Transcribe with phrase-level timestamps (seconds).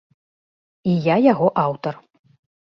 [0.95, 1.95] І я яго аўтар.